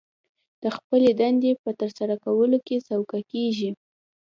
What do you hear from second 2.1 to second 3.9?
کولو کې سوکه کېږي